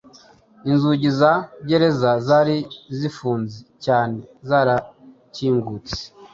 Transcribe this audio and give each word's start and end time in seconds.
Inzugi 0.69 1.07
za 1.19 1.33
gereza 1.67 2.11
zari 2.27 2.57
zifunze 2.97 3.57
cyane 3.85 4.19
zarakingutse; 4.47 5.99